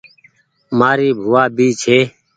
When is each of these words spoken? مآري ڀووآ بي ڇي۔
مآري 0.77 1.09
ڀووآ 1.21 1.43
بي 1.55 1.67
ڇي۔ 1.81 1.99